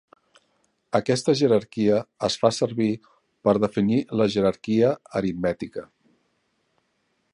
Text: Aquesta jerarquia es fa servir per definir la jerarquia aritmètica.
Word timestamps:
Aquesta 0.99 1.35
jerarquia 1.41 1.99
es 2.27 2.37
fa 2.43 2.51
servir 2.59 2.87
per 3.49 3.55
definir 3.65 4.01
la 4.23 4.27
jerarquia 4.37 4.91
aritmètica. 5.21 5.89